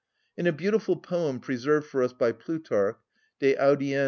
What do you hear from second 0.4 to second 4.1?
a beautiful poem preserved for us by Plutarch (_De audiend.